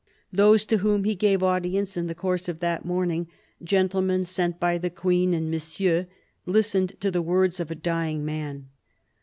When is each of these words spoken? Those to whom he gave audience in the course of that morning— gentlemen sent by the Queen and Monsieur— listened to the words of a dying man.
Those 0.33 0.65
to 0.65 0.77
whom 0.79 1.03
he 1.03 1.13
gave 1.13 1.43
audience 1.43 1.95
in 1.95 2.07
the 2.07 2.15
course 2.15 2.49
of 2.49 2.59
that 2.59 2.83
morning— 2.83 3.27
gentlemen 3.63 4.25
sent 4.25 4.59
by 4.59 4.79
the 4.79 4.89
Queen 4.89 5.31
and 5.35 5.51
Monsieur— 5.51 6.07
listened 6.47 6.99
to 7.01 7.11
the 7.11 7.21
words 7.21 7.59
of 7.59 7.69
a 7.69 7.75
dying 7.75 8.25
man. 8.25 8.69